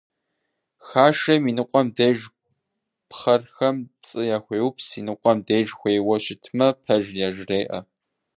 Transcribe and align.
Хашэм 0.87 1.43
иныкъуэм 1.49 1.87
деж 1.97 2.17
пхъэрхэм 3.09 3.77
пцӀы 3.99 4.21
яхуеупс, 4.37 4.85
иныкъуэм 4.99 5.39
деж, 5.47 5.67
хуейуэ 5.79 6.17
щытмэ, 6.23 6.67
пэж 6.83 7.03
яжреӀэ. 7.27 7.79